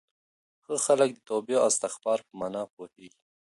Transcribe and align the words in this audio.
ښه 0.63 0.75
خلک 0.85 1.09
د 1.15 1.19
توبې 1.29 1.55
او 1.61 1.65
استغفار 1.71 2.19
په 2.27 2.33
مانا 2.39 2.63
پوهېږي. 2.73 3.09